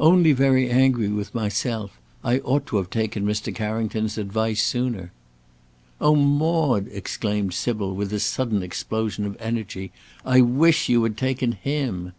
"Only 0.00 0.32
very 0.32 0.68
angry 0.68 1.06
with 1.10 1.32
myself. 1.32 1.96
I 2.24 2.40
ought 2.40 2.66
to 2.66 2.78
have 2.78 2.90
taken 2.90 3.24
Mr. 3.24 3.54
Carrington's 3.54 4.18
advice 4.18 4.64
sooner." 4.66 5.12
"Oh, 6.00 6.16
Maude!" 6.16 6.88
exclaimed 6.90 7.54
Sybil, 7.54 7.94
with 7.94 8.12
a 8.12 8.18
sudden 8.18 8.64
explosion 8.64 9.24
of 9.24 9.36
energy; 9.38 9.92
"I 10.26 10.40
wish 10.40 10.88
you 10.88 11.00
had 11.04 11.16
taken 11.16 11.52
him!" 11.52 12.14